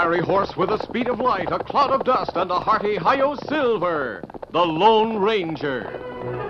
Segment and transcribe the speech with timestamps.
[0.00, 3.34] Fiery horse with the speed of light, a cloud of dust, and a hearty Hi-Yo
[3.50, 6.49] Silver, the Lone Ranger.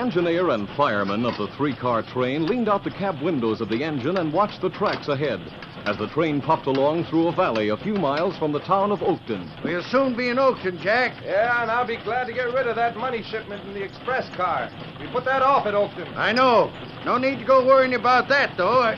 [0.00, 3.84] Engineer and fireman of the three car train leaned out the cab windows of the
[3.84, 5.40] engine and watched the tracks ahead
[5.84, 9.00] as the train puffed along through a valley a few miles from the town of
[9.00, 9.46] Oakton.
[9.62, 11.22] We'll soon be in Oakton, Jack.
[11.22, 14.26] Yeah, and I'll be glad to get rid of that money shipment in the express
[14.36, 14.70] car.
[14.98, 16.16] We put that off at Oakton.
[16.16, 16.72] I know.
[17.04, 18.80] No need to go worrying about that, though.
[18.82, 18.94] I-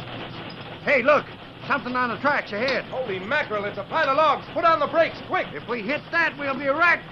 [0.84, 1.24] Hey, look.
[1.68, 2.84] Something on the tracks ahead.
[2.86, 4.44] Holy mackerel, it's a pile of logs.
[4.52, 5.46] Put on the brakes, quick.
[5.54, 7.04] If we hit that, we'll be wrecked.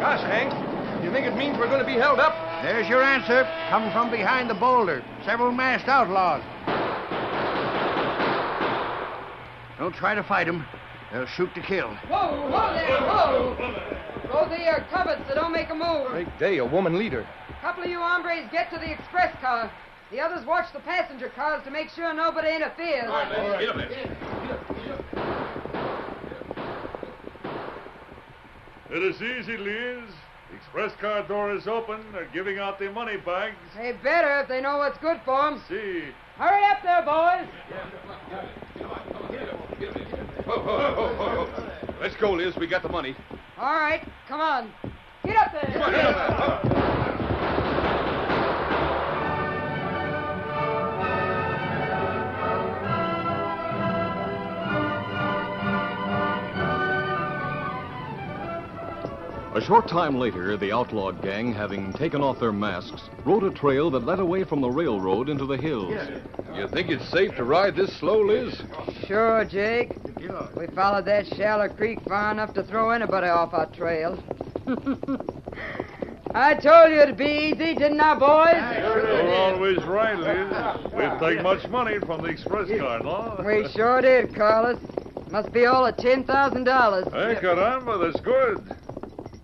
[0.00, 2.32] Gosh, Hank, you think it means we're going to be held up?
[2.62, 3.44] There's your answer.
[3.68, 5.04] Coming from behind the boulder.
[5.26, 6.42] Several masked outlaws.
[9.78, 10.64] Don't try to fight them.
[11.12, 11.88] They'll shoot to kill.
[12.08, 13.56] Whoa, whoa there, whoa!
[14.24, 16.08] Those are your covets, so don't make a move.
[16.08, 17.26] Great day, a woman leader.
[17.48, 19.70] A couple of you hombres get to the express car.
[20.10, 23.04] The others watch the passenger cars to make sure nobody interferes.
[28.92, 30.02] It is easy, Liz.
[30.50, 32.00] The express car door is open.
[32.12, 33.54] They're giving out the money bags.
[33.76, 35.62] They better if they know what's good for 'em.
[35.68, 36.08] See.
[36.36, 37.46] Hurry up there, boys.
[42.00, 42.56] Let's go, Liz.
[42.56, 43.14] We got the money.
[43.58, 44.72] All right, come on.
[45.24, 46.96] Get up there.
[59.52, 63.90] A short time later, the outlawed gang, having taken off their masks, rode a trail
[63.90, 65.92] that led away from the railroad into the hills.
[66.54, 68.62] You think it's safe to ride this slow, Liz?
[69.08, 69.90] Sure, Jake.
[70.56, 74.22] We followed that shallow creek far enough to throw anybody off our trail.
[76.32, 78.54] I told you it'd be easy, didn't I, boys?
[78.78, 80.92] You're always right, Liz.
[80.94, 83.42] We've take much money from the express car, no?
[83.44, 84.78] We sure did, Carlos.
[85.32, 87.04] Must be all of ten thousand dollars.
[87.06, 88.76] Hey, caramba, that's good.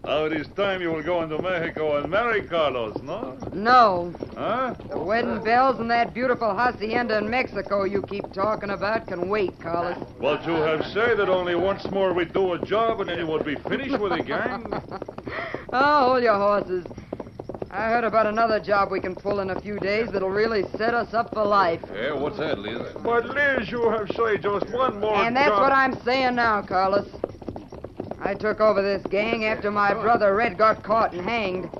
[0.06, 3.36] Now it is time you will go into Mexico and marry Carlos, no?
[3.52, 4.14] No.
[4.36, 4.74] Huh?
[4.88, 9.58] The wedding bells and that beautiful hacienda in Mexico you keep talking about can wait,
[9.58, 9.98] Carlos.
[10.20, 13.26] But you have said that only once more we do a job and then you
[13.26, 14.72] will be finished with the gang.
[15.72, 16.86] Oh, hold your horses.
[17.72, 20.94] I heard about another job we can pull in a few days that'll really set
[20.94, 21.80] us up for life.
[21.92, 22.92] Yeah, what's that, Liz?
[23.02, 25.60] But Liz, you have said just one more And that's job.
[25.60, 27.08] what I'm saying now, Carlos.
[28.26, 31.70] I took over this gang after my brother Red got caught and hanged.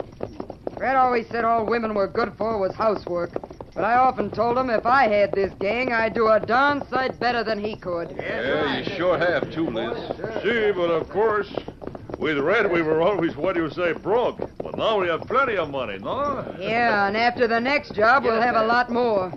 [0.79, 3.33] Red always said all women were good for was housework.
[3.75, 7.19] But I often told him if I had this gang, I'd do a darn sight
[7.19, 8.15] better than he could.
[8.17, 9.99] Yeah, you sure have too, Liz.
[10.45, 11.53] See, but of course,
[12.17, 14.39] with Red, we were always, what do you say, broke.
[14.59, 16.57] But now we have plenty of money, no?
[16.61, 19.33] Yeah, and after the next job, we'll have a lot more.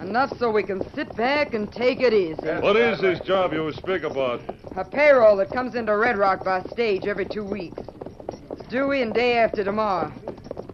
[0.00, 2.40] Enough so we can sit back and take it easy.
[2.40, 4.40] What is this job you speak about?
[4.74, 7.82] A payroll that comes into Red Rock by stage every two weeks.
[8.52, 10.10] It's due in day after tomorrow.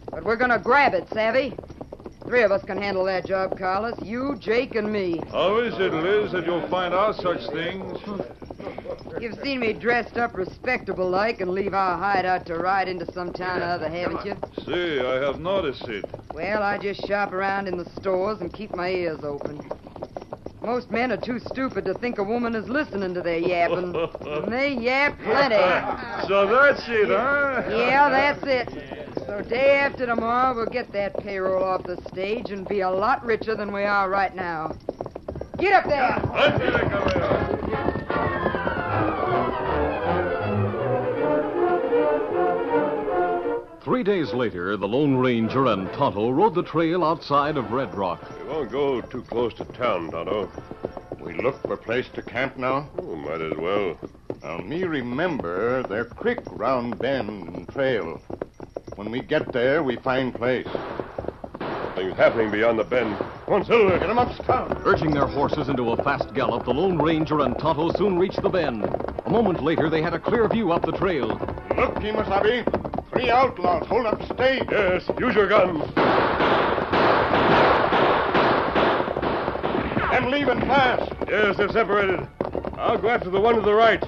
[0.09, 1.53] But we're gonna grab it, savvy?
[2.23, 4.01] Three of us can handle that job, Carlos.
[4.01, 5.21] You, Jake, and me.
[5.31, 7.99] How is it, Liz, that you'll find out such things?
[9.19, 13.33] You've seen me dressed up respectable like and leave our hideout to ride into some
[13.33, 14.37] town or other, haven't you?
[14.65, 16.05] See, I have noticed it.
[16.33, 19.59] Well, I just shop around in the stores and keep my ears open.
[20.69, 23.95] Most men are too stupid to think a woman is listening to their yapping.
[24.21, 25.55] and they yap plenty.
[26.27, 27.63] So that's it, huh?
[27.75, 29.17] Yeah, that's it.
[29.25, 33.25] So day after tomorrow, we'll get that payroll off the stage and be a lot
[33.25, 34.75] richer than we are right now.
[35.57, 36.19] Get up there!
[43.89, 48.21] Three days later, the Lone Ranger and Tonto rode the trail outside of Red Rock.
[48.37, 50.47] We won't go too close to town, Tonto.
[51.19, 52.87] We look for a place to camp now.
[52.99, 53.97] Oh, might as well.
[54.43, 58.21] Now, me remember there creek round bend and trail.
[58.95, 60.67] When we get there, we find place.
[61.95, 63.17] Things happening beyond the bend.
[63.45, 63.97] Come on, Silver.
[63.97, 64.81] Get 'em up, Scout.
[64.85, 68.49] Urging their horses into a fast gallop, the Lone Ranger and Tonto soon reached the
[68.49, 68.85] bend.
[69.25, 71.29] A moment later, they had a clear view up the trail.
[71.75, 72.88] Look, Kemosabe.
[73.19, 74.63] Three outlaws hold up stage.
[74.71, 75.83] Yes, use your guns.
[80.13, 81.11] And leaving fast.
[81.27, 82.25] Yes, they're separated.
[82.77, 84.01] I'll go after the one to the right.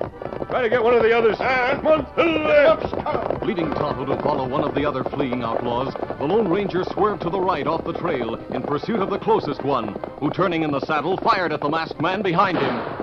[0.50, 1.36] Try to get one of the others.
[1.42, 1.76] Ah.
[1.76, 2.88] Come on, Up, Silver.
[2.88, 3.46] Scout.
[3.46, 7.30] Leading Tonto to follow one of the other fleeing outlaws, the Lone Ranger swerved to
[7.30, 9.90] the right off the trail in pursuit of the closest one,
[10.22, 13.01] who, turning in the saddle, fired at the masked man behind him.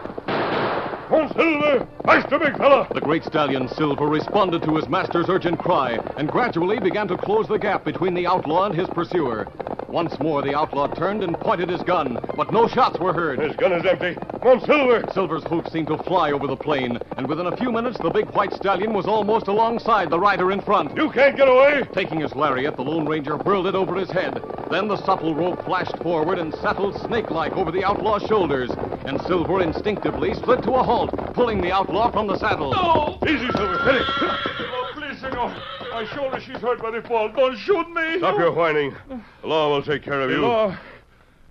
[1.10, 1.88] On, Silver.
[2.04, 2.86] Faster, big fella.
[2.92, 7.48] The great stallion Silver responded to his master's urgent cry and gradually began to close
[7.48, 9.48] the gap between the outlaw and his pursuer.
[9.88, 13.38] Once more, the outlaw turned and pointed his gun, but no shots were heard.
[13.38, 14.14] His gun is empty.
[14.42, 15.02] Come on, Silver.
[15.14, 18.26] Silver's hoofs seemed to fly over the plain, and within a few minutes, the big
[18.30, 20.94] white stallion was almost alongside the rider in front.
[20.94, 21.84] You can't get away.
[21.94, 24.42] Taking his lariat, the Lone Ranger whirled it over his head.
[24.70, 28.70] Then the supple rope flashed forward and settled snake-like over the outlaw's shoulders,
[29.06, 32.72] and Silver instinctively slid to a halt, pulling the outlaw from the saddle.
[32.72, 33.18] No!
[33.26, 33.78] Easy, Silver.
[33.82, 34.04] Steady.
[34.04, 35.77] Oh, please, senor.
[35.98, 37.28] My shoulder, she's hurt by the fall.
[37.28, 38.18] Don't shoot me.
[38.18, 38.94] Stop your whining.
[39.42, 40.36] The law will take care of you.
[40.42, 40.78] Law.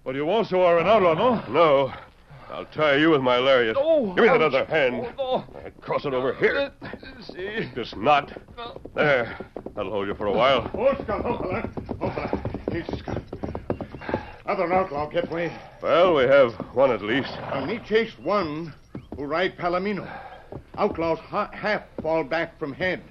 [0.05, 1.51] But you also are an outlaw, no?
[1.51, 1.93] No.
[2.49, 3.75] I'll tie you with my lariat.
[3.77, 4.53] Oh, Give me that ouch.
[4.53, 5.13] other hand.
[5.19, 6.71] Oh, Uh, Cross it over here.
[7.23, 7.69] See?
[7.75, 8.31] This knot.
[8.95, 9.37] There.
[9.75, 10.61] That'll hold you for a while.
[10.69, 11.25] Hold, Scout.
[11.25, 11.69] Hold, fella.
[11.99, 12.61] Hold, fella.
[12.71, 13.21] Easy, Scout.
[14.45, 15.51] Other outlaw get away.
[15.81, 17.33] Well, we have one at least.
[17.51, 18.73] Now, me chased one
[19.17, 20.09] who ride Palomino.
[20.77, 23.01] Outlaws ha- half fall back from head.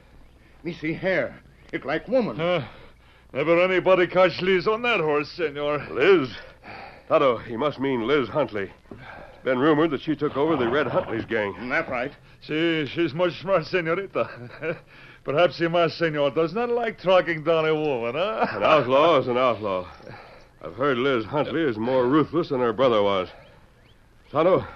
[0.67, 1.41] Me see hair.
[1.73, 2.41] It like woman.
[2.41, 2.67] Uh,
[3.33, 5.79] never anybody catch Liz on that horse, senor.
[5.93, 6.29] Liz?
[7.07, 8.73] Tonto, he must mean Liz Huntley.
[8.91, 11.69] It's been rumored that she took over the Red Huntley's gang.
[11.69, 12.11] That right.
[12.41, 14.81] See, she's much smart, senorita.
[15.25, 18.49] Perhaps he, my senor, does not like tracking down a woman, huh?
[18.51, 19.89] An outlaw is an outlaw.
[20.65, 23.29] I've heard Liz Huntley is more ruthless than her brother was.
[24.33, 24.67] Tonto,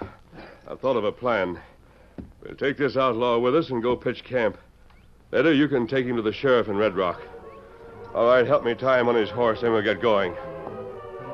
[0.69, 1.59] I've thought of a plan.
[2.41, 4.57] We'll take this outlaw with us and go pitch camp.
[5.31, 7.21] Later, you can take him to the sheriff in Red Rock.
[8.13, 10.33] All right, help me tie him on his horse, and we'll get going.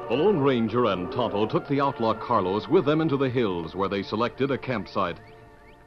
[0.10, 3.90] The Lone Ranger and Tonto took the outlaw Carlos with them into the hills, where
[3.90, 5.18] they selected a campsite.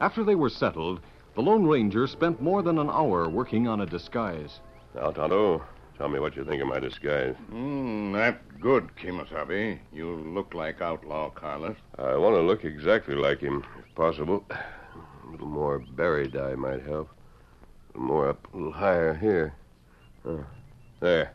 [0.01, 0.99] After they were settled,
[1.35, 4.59] the Lone Ranger spent more than an hour working on a disguise.
[4.93, 5.63] Now, Tonto,
[5.97, 7.35] tell me what you think of my disguise.
[7.49, 9.79] Mm, that good, Kemosabe.
[9.93, 11.77] You look like outlaw Carlos.
[11.97, 14.43] I want to look exactly like him, if possible.
[14.51, 17.09] A little more berry dye might help.
[17.95, 19.53] More up, a little higher here.
[20.27, 20.43] Uh,
[20.99, 21.33] there.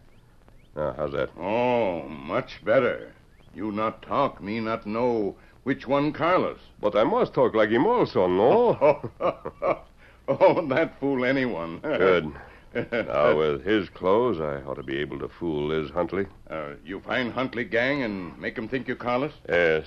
[0.75, 1.31] Now, how's that?
[1.39, 3.13] Oh, much better.
[3.55, 6.59] You not talk, me not know which one Carlos.
[6.81, 9.11] But I must talk like him also, no?
[10.29, 11.79] Oh, that fool anyone.
[11.79, 12.33] Good.
[12.75, 16.27] now, with his clothes, I ought to be able to fool Liz Huntley.
[16.51, 19.33] Uh, you find Huntley gang and make 'em think you're Carlos?
[19.49, 19.87] Yes.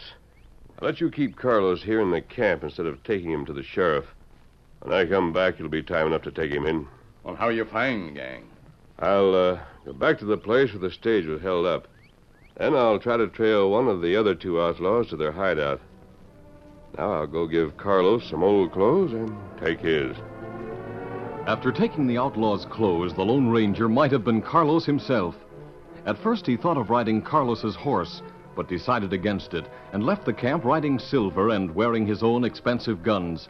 [0.79, 3.63] I'll let you keep Carlos here in the camp instead of taking him to the
[3.63, 4.05] sheriff.
[4.81, 6.87] When I come back, it'll be time enough to take him in.
[7.23, 8.45] Well, how are you find gang?
[8.99, 11.87] I'll uh, go back to the place where the stage was held up.
[12.57, 15.81] Then I'll try to trail one of the other two outlaws to their hideout.
[16.97, 20.15] Now I'll go give Carlos some old clothes and take his.
[21.45, 25.35] After taking the outlaw's clothes, the Lone Ranger might have been Carlos himself.
[26.05, 28.21] At first, he thought of riding Carlos's horse,
[28.55, 33.03] but decided against it and left the camp riding Silver and wearing his own expensive
[33.03, 33.49] guns.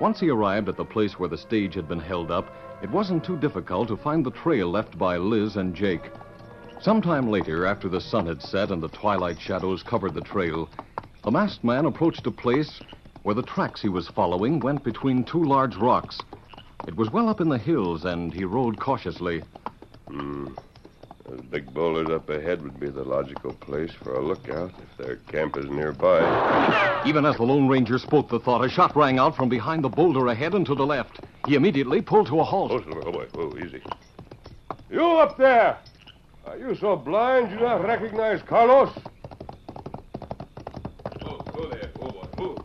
[0.00, 2.46] Once he arrived at the place where the stage had been held up,
[2.82, 6.10] it wasn't too difficult to find the trail left by Liz and Jake.
[6.80, 10.68] Sometime later, after the sun had set and the twilight shadows covered the trail,
[11.24, 12.80] the masked man approached a place
[13.24, 16.22] where the tracks he was following went between two large rocks.
[16.86, 19.42] It was well up in the hills, and he rode cautiously.
[20.06, 20.52] Hmm.
[21.28, 25.16] Those big boulders up ahead would be the logical place for a lookout if their
[25.16, 27.02] camp is nearby.
[27.04, 29.90] Even as the Lone Ranger spoke the thought, a shot rang out from behind the
[29.90, 31.20] boulder ahead and to the left.
[31.46, 32.72] He immediately pulled to a halt.
[32.72, 33.82] Oh, Silver, oh boy, oh, easy.
[34.90, 35.78] You up there!
[36.46, 38.88] Are you so blind you do not recognize Carlos?
[41.26, 41.90] Oh, oh there.
[42.00, 42.26] Oh, boy.
[42.38, 42.56] Oh.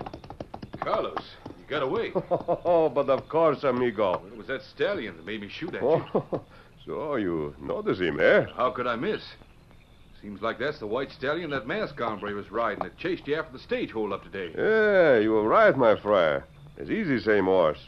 [0.80, 2.14] Carlos, you got away.
[2.66, 4.22] Oh, but of course, amigo.
[4.28, 6.06] It was that stallion that made me shoot at you.
[6.14, 6.42] Oh,
[6.86, 8.46] So you notice him, eh?
[8.56, 9.22] How could I miss?
[10.22, 13.54] Seems like that's the white stallion that mask hombre was riding that chased you after
[13.54, 14.54] the stage hold up today.
[14.58, 16.46] Yeah, you were right, my friar.
[16.78, 17.80] It's easy same horse.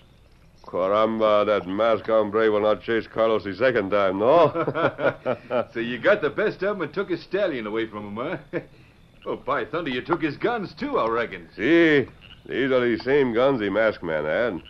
[0.66, 4.52] Caramba, that mask hombre will not chase Carlos the second time, no?
[5.74, 8.60] so you got the best of him and took his stallion away from him, huh?
[9.26, 11.48] oh, by thunder, you took his guns too, I reckon.
[11.56, 12.08] See,
[12.48, 14.62] these are the same guns the masked man had.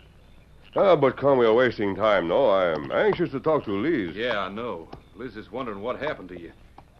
[0.78, 2.50] Ah, but come, we are wasting time, no?
[2.50, 4.14] I am anxious to talk to Liz.
[4.14, 4.88] Yeah, I know.
[5.14, 6.52] Liz is wondering what happened to you.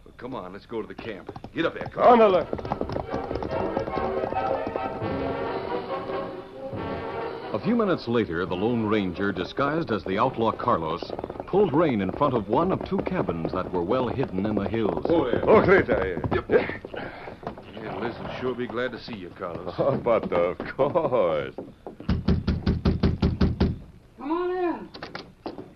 [0.05, 1.31] But come on, let's go to the camp.
[1.55, 2.17] Get up there, Carl.
[2.17, 2.47] Ándale.
[7.53, 11.11] A few minutes later, the Lone Ranger, disguised as the outlaw Carlos,
[11.47, 14.69] pulled rein in front of one of two cabins that were well hidden in the
[14.69, 15.05] hills.
[15.09, 15.43] Oh, there.
[15.49, 16.21] Oh, Rita.
[17.75, 19.75] Yeah, Liz will sure be glad to see you, Carlos.
[19.79, 21.55] Oh, but of course.
[24.19, 24.89] Come on in.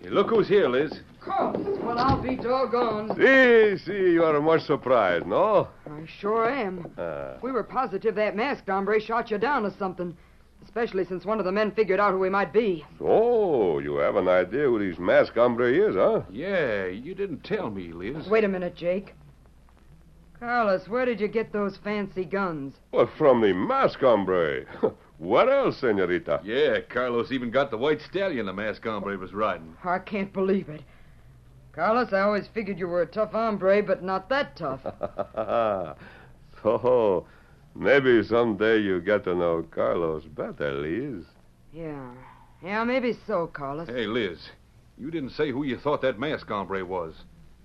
[0.11, 0.99] look who's here, Liz.
[1.19, 1.79] Carlos.
[1.83, 3.15] Well, I'll be doggone.
[3.15, 5.67] See, see, you are much surprised, no?
[5.89, 6.91] I sure am.
[6.97, 7.33] Ah.
[7.41, 10.15] We were positive that masked hombre shot you down or something.
[10.63, 12.85] Especially since one of the men figured out who he might be.
[12.99, 16.21] Oh, you have an idea who this masked hombre is, huh?
[16.31, 18.27] Yeah, you didn't tell me, Liz.
[18.27, 19.15] Wait a minute, Jake.
[20.39, 22.75] Carlos, where did you get those fancy guns?
[22.91, 24.65] Well, from the masked hombre.
[25.21, 26.41] what else, senorita?
[26.43, 29.77] Yeah, Carlos even got the white stallion the mask hombre was riding.
[29.83, 30.81] I can't believe it.
[31.73, 34.81] Carlos, I always figured you were a tough hombre, but not that tough.
[36.63, 37.27] so,
[37.75, 41.25] maybe someday you get to know Carlos better, Liz.
[41.71, 42.13] Yeah.
[42.63, 43.89] Yeah, maybe so, Carlos.
[43.89, 44.49] Hey, Liz,
[44.97, 47.13] you didn't say who you thought that mask hombre was.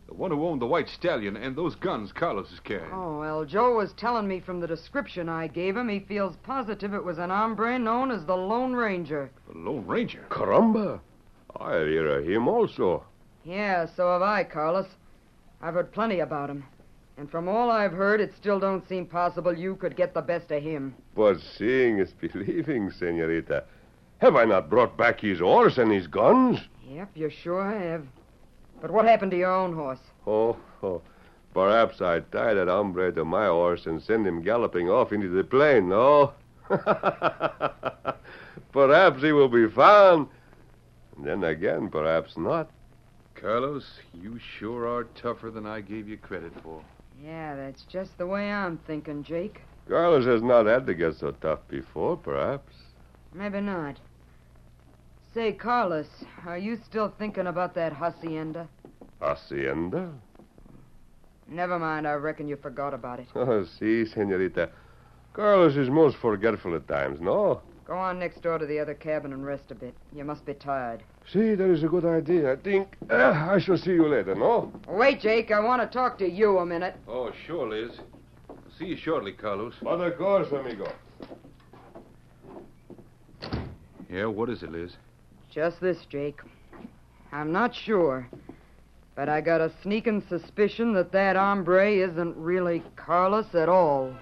[0.06, 2.92] The one who owned the white stallion and those guns Carlos is carrying.
[2.92, 6.94] Oh, well, Joe was telling me from the description I gave him, he feels positive
[6.94, 9.30] it was an hombre known as the Lone Ranger.
[9.52, 10.24] The Lone Ranger.
[10.30, 11.00] Caramba!
[11.58, 13.04] I hear of him also.
[13.44, 14.86] Yeah, so have I, Carlos.
[15.60, 16.64] I've heard plenty about him.
[17.18, 20.50] And from all I've heard, it still don't seem possible you could get the best
[20.50, 20.94] of him.
[21.14, 23.64] But seeing is believing, senorita.
[24.18, 26.60] Have I not brought back his horse and his guns?
[26.88, 28.06] Yep, you sure have.
[28.80, 30.00] But what happened to your own horse?
[30.26, 31.02] Oh, oh.
[31.54, 35.42] Perhaps I'd tie that hombre to my horse and send him galloping off into the
[35.42, 36.32] plain, no?
[38.72, 40.28] perhaps he will be found.
[41.16, 42.70] And Then again, perhaps not.
[43.34, 46.82] Carlos, you sure are tougher than I gave you credit for.
[47.22, 49.62] Yeah, that's just the way I'm thinking, Jake.
[49.88, 52.74] Carlos has not had to get so tough before, perhaps.
[53.32, 53.96] Maybe not.
[55.36, 56.06] Say, Carlos,
[56.46, 58.66] are you still thinking about that hacienda?
[59.20, 60.10] Hacienda?
[61.46, 63.26] Never mind, I reckon you forgot about it.
[63.34, 64.70] Oh, si, senorita.
[65.34, 67.60] Carlos is most forgetful at times, no?
[67.86, 69.94] Go on next door to the other cabin and rest a bit.
[70.10, 71.02] You must be tired.
[71.30, 72.54] See, that is a good idea.
[72.54, 74.72] I think uh, I shall see you later, no?
[74.88, 76.96] Wait, Jake, I want to talk to you a minute.
[77.06, 77.90] Oh, sure, Liz.
[78.78, 79.74] See you shortly, Carlos.
[79.82, 80.90] But of course, amigo.
[84.10, 84.96] Yeah, what is it, Liz?
[85.56, 86.38] Just this, Jake.
[87.32, 88.28] I'm not sure,
[89.14, 94.14] but I got a sneaking suspicion that that hombre isn't really Carlos at all.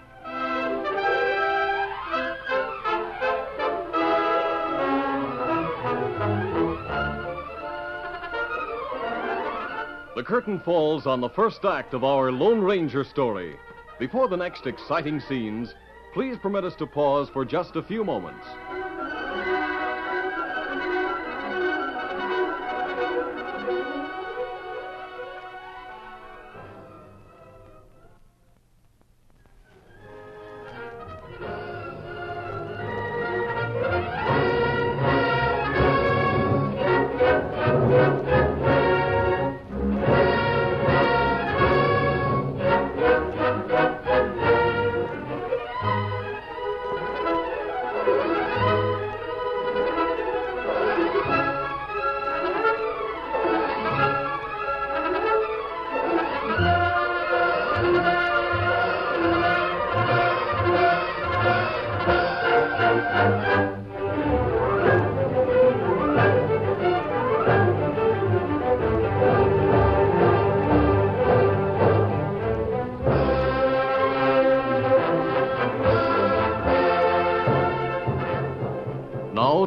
[10.14, 13.56] The curtain falls on the first act of our Lone Ranger story.
[13.98, 15.74] Before the next exciting scenes,
[16.12, 18.46] please permit us to pause for just a few moments.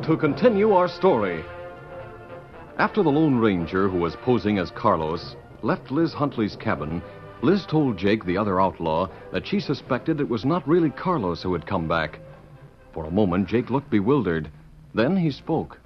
[0.08, 1.44] To continue our story.
[2.78, 7.02] After the Lone Ranger, who was posing as Carlos, left Liz Huntley's cabin,
[7.42, 11.52] Liz told Jake, the other outlaw, that she suspected it was not really Carlos who
[11.52, 12.20] had come back.
[12.94, 14.50] For a moment, Jake looked bewildered.
[14.96, 15.78] Then he spoke.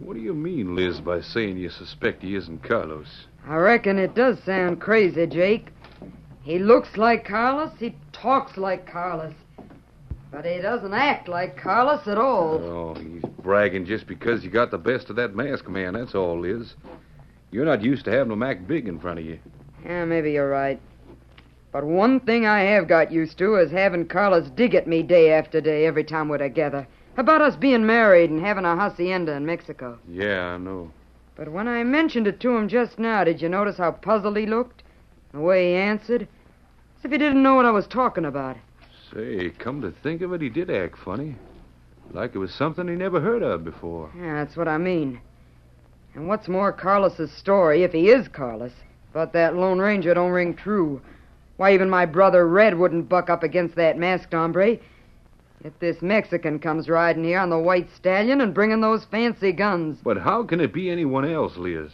[0.00, 3.26] What do you mean, Liz, by saying you suspect he isn't Carlos?
[3.46, 5.66] I reckon it does sound crazy, Jake.
[6.42, 9.34] He looks like Carlos, he talks like Carlos.
[10.30, 12.54] But he doesn't act like Carlos at all.
[12.62, 16.40] Oh, he's bragging just because you got the best of that masked man, that's all,
[16.40, 16.74] Liz.
[17.50, 19.38] You're not used to having him act big in front of you.
[19.84, 20.80] Yeah, maybe you're right.
[21.72, 25.32] But one thing I have got used to is having Carlos dig at me day
[25.32, 26.86] after day every time we're together.
[27.16, 29.98] About us being married and having a hacienda in Mexico.
[30.08, 30.90] Yeah, I know.
[31.36, 34.46] But when I mentioned it to him just now, did you notice how puzzled he
[34.46, 34.82] looked?
[35.32, 36.22] The way he answered?
[36.22, 38.56] As if he didn't know what I was talking about.
[39.14, 41.36] Say, come to think of it, he did act funny.
[42.12, 44.10] Like it was something he never heard of before.
[44.16, 45.20] Yeah, that's what I mean.
[46.14, 48.72] And what's more, Carlos's story, if he is Carlos,
[49.12, 51.00] but that Lone Ranger don't ring true.
[51.58, 54.78] Why, even my brother Red wouldn't buck up against that masked hombre.
[55.62, 59.98] Yet this Mexican comes riding here on the white stallion and bringing those fancy guns.
[60.02, 61.90] But how can it be anyone else, Liz?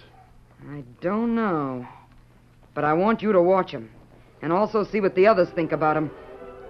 [0.70, 1.86] I don't know.
[2.74, 3.90] But I want you to watch him,
[4.42, 6.10] and also see what the others think about him.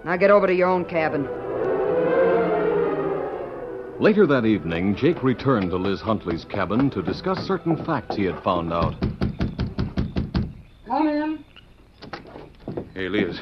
[0.03, 1.27] Now get over to your own cabin.
[3.99, 8.43] Later that evening, Jake returned to Liz Huntley's cabin to discuss certain facts he had
[8.43, 8.93] found out.
[10.85, 11.45] Come in.
[12.93, 13.39] Hey, Liz.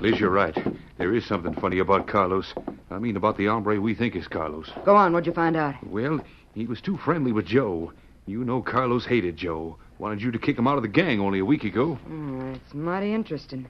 [0.00, 0.56] Liz, you're right.
[0.96, 2.54] There is something funny about Carlos.
[2.90, 4.70] I mean, about the hombre we think is Carlos.
[4.84, 5.74] Go on, what'd you find out?
[5.86, 6.20] Well,
[6.54, 7.92] he was too friendly with Joe.
[8.26, 9.76] You know Carlos hated Joe.
[9.98, 11.96] Wanted you to kick him out of the gang only a week ago.
[11.96, 13.66] Hmm, it's mighty interesting.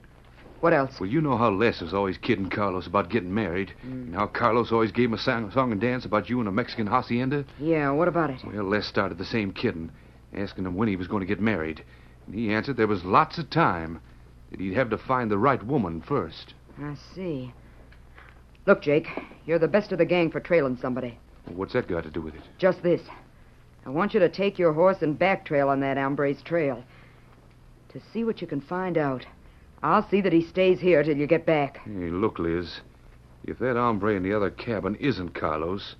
[0.61, 0.99] What else?
[0.99, 3.91] Well, you know how Les was always kidding Carlos about getting married, mm.
[3.91, 6.51] and how Carlos always gave him a song, song and dance about you and a
[6.51, 7.45] Mexican hacienda.
[7.59, 8.41] Yeah, what about it?
[8.45, 9.91] Well, Les started the same kidding,
[10.33, 11.83] asking him when he was going to get married.
[12.25, 14.01] And he answered there was lots of time,
[14.51, 16.53] that he'd have to find the right woman first.
[16.79, 17.53] I see.
[18.65, 19.07] Look, Jake,
[19.45, 21.19] you're the best of the gang for trailing somebody.
[21.45, 22.41] What's that got to do with it?
[22.57, 23.01] Just this.
[23.85, 26.83] I want you to take your horse and back trail on that hombre's trail.
[27.89, 29.25] To see what you can find out.
[29.85, 31.79] I'll see that he stays here till you get back.
[31.85, 32.79] Hey, look, Liz.
[33.43, 35.95] If that hombre in the other cabin isn't Carlos,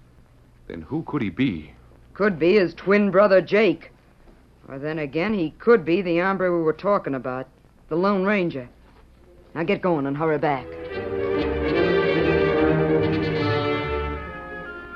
[0.65, 1.71] then who could he be?
[2.15, 3.91] Could be his twin brother Jake.
[4.67, 7.47] Or then again, he could be the hombre we were talking about,
[7.87, 8.67] the Lone Ranger.
[9.53, 10.65] Now get going and hurry back.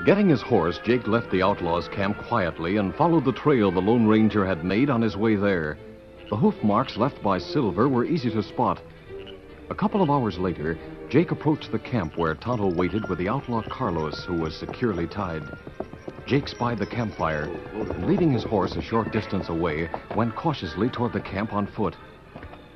[0.04, 4.08] Getting his horse, Jake left the outlaws' camp quietly and followed the trail the Lone
[4.08, 5.78] Ranger had made on his way there.
[6.30, 8.80] The hoof marks left by Silver were easy to spot.
[9.72, 10.78] A couple of hours later,
[11.10, 15.42] Jake approached the camp where Tonto waited with the outlaw Carlos, who was securely tied.
[16.28, 21.14] Jake spied the campfire and, leading his horse a short distance away, went cautiously toward
[21.14, 21.96] the camp on foot.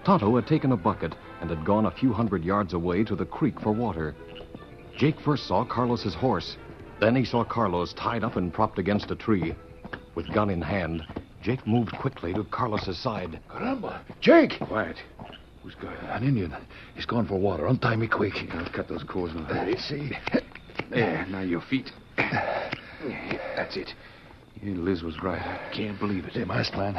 [0.03, 3.25] Tonto had taken a bucket and had gone a few hundred yards away to the
[3.25, 4.15] creek for water.
[4.97, 6.57] Jake first saw Carlos's horse.
[6.99, 9.55] Then he saw Carlos tied up and propped against a tree.
[10.15, 11.03] With gun in hand,
[11.43, 13.37] Jake moved quickly to Carlos's side.
[13.51, 14.01] Caramba!
[14.21, 14.53] Jake!
[14.61, 14.95] Quiet.
[15.61, 16.55] Who's got An Indian.
[16.95, 17.67] He's gone for water.
[17.67, 18.33] Untie me quick.
[18.51, 19.47] I'll cut those cords now.
[19.49, 20.11] Let me see.
[20.89, 21.91] There, now your feet.
[22.17, 23.93] That's it.
[24.61, 25.41] Yeah, Liz was right.
[25.41, 26.33] I can't believe it.
[26.33, 26.95] The masked man.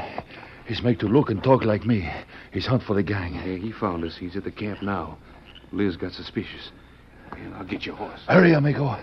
[0.67, 2.11] He's make to look and talk like me.
[2.53, 3.35] He's hunt for the gang.
[3.35, 4.17] Yeah, he found us.
[4.19, 5.17] He's at the camp now.
[5.73, 6.71] Liz got suspicious.
[7.33, 8.21] Well, I'll get your horse.
[8.29, 8.99] Hurry, amigo.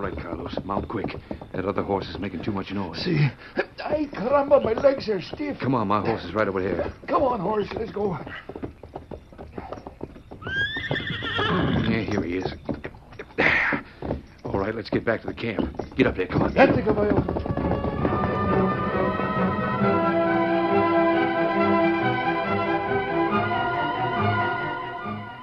[0.00, 0.56] Right, Carlos.
[0.64, 1.16] Mount quick.
[1.52, 3.02] That other horse is making too much noise.
[3.04, 3.28] See?
[3.84, 5.58] Ay, caramba, my legs are stiff.
[5.60, 6.92] Come on, my horse is right over here.
[7.08, 8.18] Come on, horse, let's go.
[11.88, 12.52] Yeah, here he is.
[14.44, 15.76] All right, let's get back to the camp.
[15.96, 16.54] Get up there, come on.
[16.54, 17.49] Date, caballo.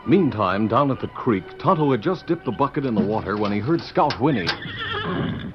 [0.07, 3.51] Meantime, down at the creek, Tonto had just dipped the bucket in the water when
[3.51, 4.47] he heard Scout whinny.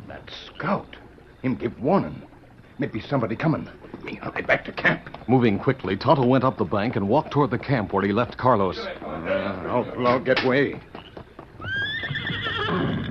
[0.08, 0.94] That scout.
[1.40, 2.20] Him give warning.
[2.78, 3.66] Maybe somebody coming.
[4.04, 5.08] Me hurry back to camp.
[5.26, 8.36] Moving quickly, Tonto went up the bank and walked toward the camp where he left
[8.36, 8.78] Carlos.
[8.78, 9.06] Uh,
[9.68, 10.78] outlaw get way.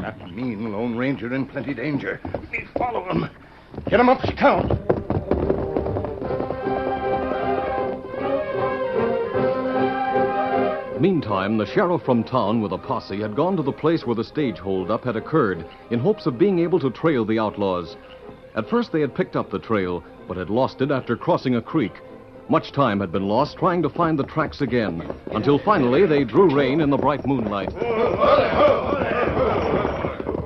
[0.02, 2.22] That mean Lone Ranger in plenty danger.
[2.52, 3.28] Me follow him.
[3.90, 4.22] Get him up,
[11.02, 14.24] Meantime, the sheriff from town with a posse had gone to the place where the
[14.24, 17.98] stage holdup had occurred in hopes of being able to trail the outlaws.
[18.56, 21.62] At first, they had picked up the trail, but had lost it after crossing a
[21.62, 21.94] creek.
[22.50, 26.54] Much time had been lost trying to find the tracks again, until finally they drew
[26.54, 27.74] rein in the bright moonlight.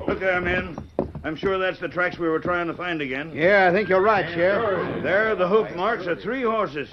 [0.08, 0.74] Look there, men.
[1.22, 3.30] I'm sure that's the tracks we were trying to find again.
[3.34, 5.02] Yeah, I think you're right, Sheriff.
[5.02, 6.88] There are the hoof marks of three horses.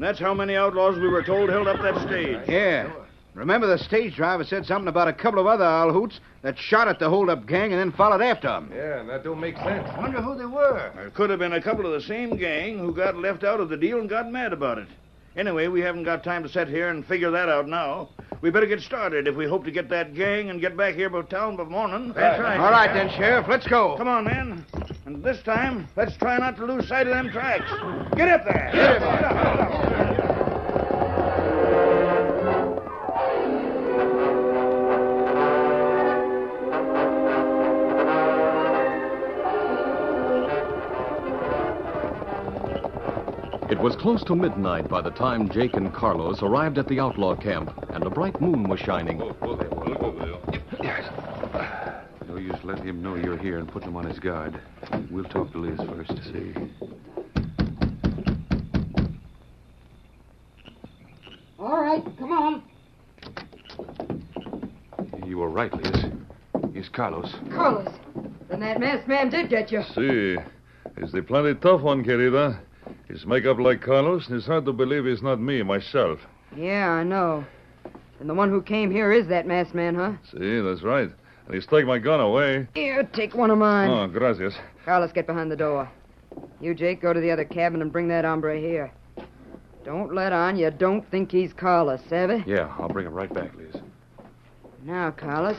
[0.00, 2.38] And that's how many outlaws we were told held up that stage.
[2.48, 2.90] Yeah.
[3.34, 6.88] Remember the stage driver said something about a couple of other owl hoots that shot
[6.88, 8.72] at the holdup gang and then followed after them.
[8.74, 9.86] Yeah, that don't make sense.
[9.98, 10.90] Wonder who they were.
[10.94, 13.68] There could have been a couple of the same gang who got left out of
[13.68, 14.88] the deal and got mad about it.
[15.36, 18.08] Anyway, we haven't got time to sit here and figure that out now.
[18.40, 21.10] We better get started if we hope to get that gang and get back here
[21.10, 22.14] by town by morning.
[22.14, 22.58] That's right.
[22.58, 23.44] All right then, Sheriff.
[23.50, 23.98] Let's go.
[23.98, 24.64] Come on, men.
[25.10, 27.68] And this time, let's try not to lose sight of them tracks.
[28.14, 28.70] Get up there.
[28.72, 30.30] Get up, get up, get up.
[43.68, 47.34] It was close to midnight by the time Jake and Carlos arrived at the outlaw
[47.34, 49.20] camp, and a bright moon was shining.
[49.20, 49.58] Oh, oh,
[50.80, 51.10] yes.
[52.28, 54.60] No use letting him know you're here and putting him on his guard.
[55.10, 56.10] We'll talk to Liz first.
[56.10, 56.54] to See.
[61.58, 62.62] All right, come on.
[65.26, 66.04] You were right, Liz.
[66.72, 67.34] Here's Carlos.
[67.52, 67.88] Carlos.
[68.48, 69.82] Then that masked man did get you.
[69.94, 70.36] See,
[70.96, 72.60] is the plenty tough one, querida.
[73.08, 76.20] His makeup like Carlos, and it's hard to believe he's not me, myself.
[76.56, 77.44] Yeah, I know.
[78.20, 80.12] And the one who came here is that masked man, huh?
[80.30, 81.10] See, that's right.
[81.52, 82.68] He's taken my gun away.
[82.74, 83.90] Here, take one of mine.
[83.90, 84.54] Oh, gracias.
[84.84, 85.90] Carlos, get behind the door.
[86.60, 88.92] You, Jake, go to the other cabin and bring that hombre here.
[89.84, 92.44] Don't let on you don't think he's Carlos, savvy?
[92.46, 93.74] Yeah, I'll bring him right back, Liz.
[94.84, 95.56] Now, Carlos.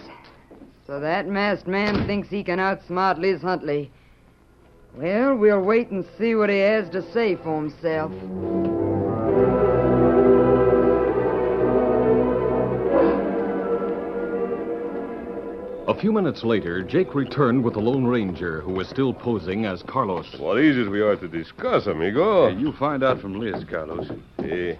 [0.85, 3.91] So that masked man thinks he can outsmart Liz Huntley.
[4.95, 8.11] Well, we'll wait and see what he has to say for himself.
[16.01, 20.35] Few minutes later, Jake returned with the Lone Ranger, who was still posing as Carlos.
[20.39, 22.49] What is it we are to discuss, amigo?
[22.49, 24.09] Hey, you find out from Liz, Carlos.
[24.37, 24.79] Hey.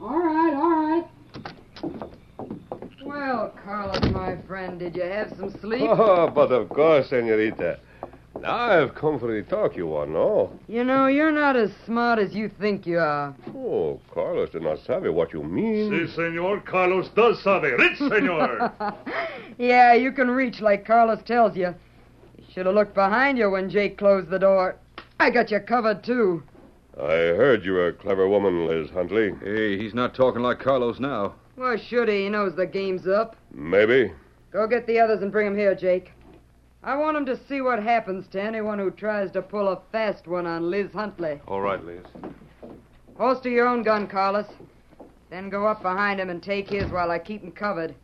[0.00, 1.04] All right, all right.
[3.04, 5.82] Well, Carlos, my friend, did you have some sleep?
[5.90, 7.80] Oh, but of course, senorita.
[8.42, 10.58] Now I've come for the talk you want, no?
[10.66, 13.36] You know, you're not as smart as you think you are.
[13.54, 16.08] Oh, Carlos did not sabe what you mean.
[16.08, 16.58] Si, senor.
[16.60, 17.78] Carlos does sabe.
[17.78, 18.72] Rich, senor.
[19.58, 21.72] yeah, you can reach like Carlos tells you.
[22.36, 24.74] You should have looked behind you when Jake closed the door.
[25.20, 26.42] I got you covered, too.
[26.98, 29.36] I heard you were a clever woman, Liz Huntley.
[29.40, 31.34] Hey, he's not talking like Carlos now.
[31.56, 32.24] Well, should he?
[32.24, 33.36] He knows the game's up.
[33.52, 34.12] Maybe.
[34.50, 36.10] Go get the others and bring 'em here, Jake.
[36.84, 40.26] I want him to see what happens to anyone who tries to pull a fast
[40.26, 41.40] one on Liz Huntley.
[41.46, 42.04] All right, Liz.
[43.16, 44.48] Holster your own gun, Carlos.
[45.30, 47.94] Then go up behind him and take his while I keep him covered.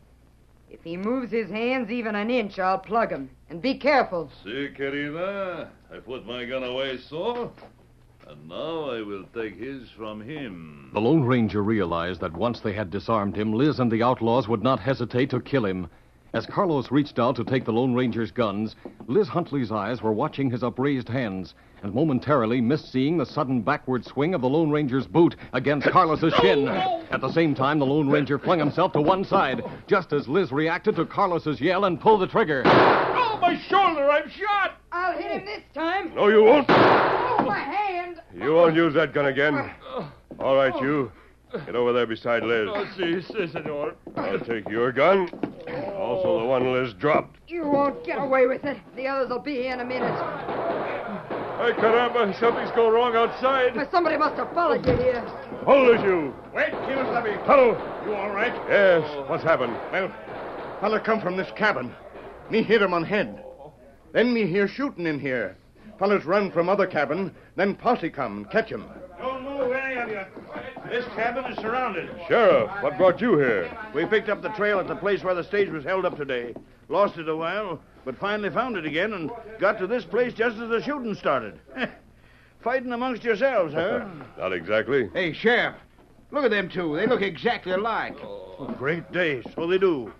[0.69, 3.29] If he moves his hands even an inch, I'll plug him.
[3.49, 4.31] And be careful.
[4.43, 5.67] si, querida.
[5.93, 7.51] I put my gun away so.
[8.29, 10.91] And now I will take his from him.
[10.93, 14.63] The Lone Ranger realized that once they had disarmed him, Liz and the outlaws would
[14.63, 15.89] not hesitate to kill him.
[16.31, 18.75] As Carlos reached out to take the Lone Ranger's guns,
[19.07, 24.05] Liz Huntley's eyes were watching his upraised hands and momentarily missed seeing the sudden backward
[24.05, 26.67] swing of the Lone Ranger's boot against Carlos's shin.
[26.67, 30.51] At the same time, the Lone Ranger flung himself to one side, just as Liz
[30.51, 32.61] reacted to Carlos's yell and pulled the trigger.
[32.65, 34.09] Oh, my shoulder!
[34.11, 34.77] I'm shot!
[34.91, 36.13] I'll hit him this time.
[36.13, 36.67] No, you won't.
[36.69, 38.21] Oh, my hand.
[38.35, 39.71] You won't use that gun again.
[40.39, 41.11] All right, you.
[41.65, 42.69] Get over there beside Liz.
[42.71, 43.95] Oh, si, si, senor.
[44.15, 45.27] I'll take your gun.
[46.09, 47.37] Also the one Liz dropped.
[47.47, 48.79] You won't get away with it.
[48.95, 50.11] The others will be here in a minute.
[51.59, 53.75] Hey, caramba, something's gone wrong outside.
[53.75, 55.21] But somebody must have followed you here.
[55.65, 56.33] Hold you.
[56.51, 57.45] Wait, Kemosabe.
[57.45, 57.77] Hello.
[58.07, 58.53] You all right?
[58.67, 59.29] Yes.
[59.29, 59.73] What's happened?
[59.91, 60.11] Well,
[60.81, 61.93] fella come from this cabin.
[62.49, 63.43] Me hit him on head.
[64.11, 65.57] Then me hear shooting in here.
[65.99, 68.85] Fellas run from other cabin, then posse come and catch him.
[69.19, 70.21] Don't move, any of you.
[70.89, 72.09] This cabin is surrounded.
[72.27, 73.69] Sheriff, what brought you here?
[73.93, 76.55] We picked up the trail at the place where the stage was held up today.
[76.87, 80.57] Lost it a while, but finally found it again and got to this place just
[80.57, 81.59] as the shooting started.
[82.63, 84.05] Fighting amongst yourselves, huh?
[84.39, 85.09] Not exactly.
[85.13, 85.75] Hey, Sheriff,
[86.31, 86.95] look at them two.
[86.95, 88.17] They look exactly alike.
[88.23, 90.11] Oh, great day, so they do.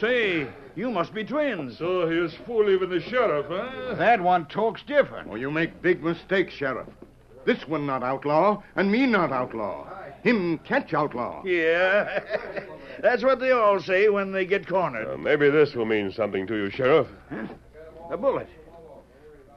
[0.00, 1.78] Say, you must be twins.
[1.78, 3.94] So he is fool even the sheriff, huh?
[3.94, 5.28] That one talks different.
[5.30, 6.88] Oh, you make big mistake, Sheriff.
[7.44, 9.86] This one not outlaw, and me not outlaw.
[10.28, 11.42] Him catch outlaw.
[11.42, 12.20] Yeah.
[13.00, 15.08] That's what they all say when they get cornered.
[15.08, 17.06] Uh, maybe this will mean something to you, Sheriff.
[18.10, 18.46] A bullet.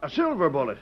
[0.01, 0.77] A silver bullet.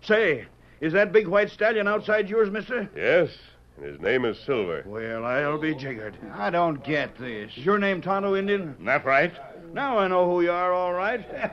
[0.00, 0.46] Say,
[0.80, 2.88] is that big white stallion outside yours, mister?
[2.96, 3.28] Yes,
[3.76, 4.82] and his name is Silver.
[4.86, 6.16] Well, I'll be jiggered.
[6.32, 7.50] I don't get this.
[7.58, 8.74] Is your name Tonto Indian?
[8.86, 9.34] That right?
[9.74, 11.20] Now I know who you are, all right.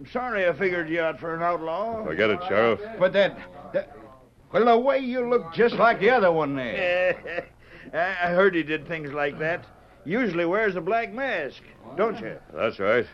[0.00, 2.04] I'm sorry I figured you out for an outlaw.
[2.04, 2.80] Forget it, Sheriff.
[2.98, 3.59] But that, that.
[4.52, 7.46] Well, the way you look just like the other one there.
[7.94, 9.64] I I heard he did things like that.
[10.04, 11.62] Usually wears a black mask,
[11.96, 12.36] don't you?
[12.54, 13.06] That's right.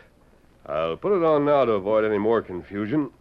[0.65, 3.11] I'll put it on now to avoid any more confusion.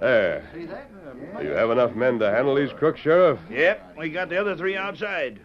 [0.00, 0.44] There.
[0.52, 3.38] Do you have enough men to handle these crooks, Sheriff?
[3.50, 5.40] Yep, we got the other three outside.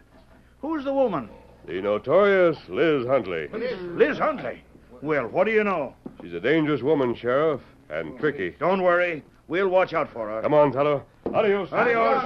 [0.61, 1.29] Who's the woman?
[1.65, 3.47] The notorious Liz Huntley.
[3.47, 4.61] Liz Huntley.
[5.01, 5.95] Well, what do you know?
[6.21, 8.55] She's a dangerous woman, Sheriff, and tricky.
[8.59, 9.23] Don't worry.
[9.47, 10.41] We'll watch out for her.
[10.41, 11.03] Come on, Tonto.
[11.33, 11.69] Adios.
[11.71, 12.23] Adios.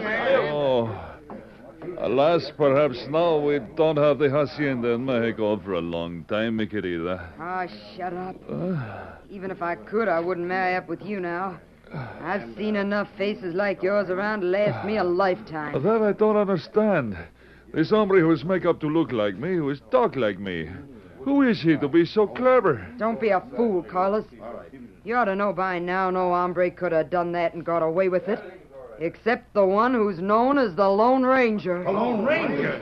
[0.52, 1.12] Oh.
[2.00, 6.66] Alas, perhaps now we don't have the hacienda in Mexico for a long time, mi
[6.66, 7.30] querida.
[7.40, 8.36] Ah, shut up.
[9.30, 11.60] Even if I could, I wouldn't marry up with you now.
[12.22, 15.82] I've seen enough faces like yours around to last me a lifetime.
[15.84, 17.16] That I don't understand.
[17.74, 20.70] This hombre who is make up to look like me, who is talk like me.
[21.24, 22.86] Who is he to be so clever?
[22.98, 24.26] Don't be a fool, Carlos.
[25.04, 28.10] You ought to know by now no hombre could have done that and got away
[28.10, 28.40] with it.
[29.00, 31.84] Except the one who's known as the Lone Ranger.
[31.84, 32.82] The Lone Ranger.